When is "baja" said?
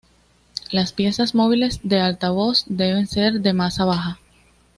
3.85-4.19